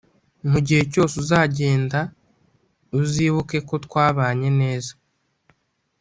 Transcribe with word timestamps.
mu 0.51 0.59
gihe 0.65 0.81
cyose 0.91 1.13
uzagenda 1.23 1.99
uzibukeko 2.99 3.73
twabanye 3.85 4.49
neza 4.61 4.91